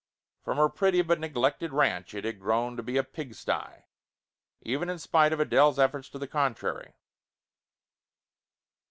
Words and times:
From 0.41 0.57
a 0.57 0.67
pretty 0.67 1.03
but 1.03 1.19
neglected 1.19 1.71
ranch 1.71 2.15
it 2.15 2.25
had 2.25 2.39
grown 2.39 2.75
to 2.75 2.81
be 2.81 2.97
a 2.97 3.03
pigsty! 3.03 3.85
Even 4.63 4.89
in 4.89 4.97
spite 4.97 5.31
of 5.31 5.39
Adele's 5.39 5.77
efforts 5.77 6.09
to 6.09 6.17
the 6.17 6.27
contrary. 6.27 6.95